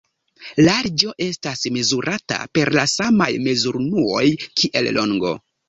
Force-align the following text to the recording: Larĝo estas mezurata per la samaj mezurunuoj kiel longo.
Larĝo 0.67 1.13
estas 1.25 1.61
mezurata 1.75 2.41
per 2.55 2.73
la 2.79 2.87
samaj 2.95 3.29
mezurunuoj 3.47 4.25
kiel 4.43 4.93
longo. 5.01 5.39